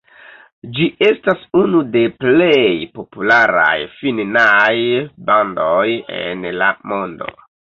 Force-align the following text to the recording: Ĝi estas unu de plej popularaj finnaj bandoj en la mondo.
Ĝi 0.77 0.85
estas 1.07 1.43
unu 1.59 1.81
de 1.95 2.01
plej 2.23 2.79
popularaj 2.97 3.77
finnaj 3.99 4.73
bandoj 5.29 5.87
en 6.25 6.49
la 6.63 6.75
mondo. 6.95 7.31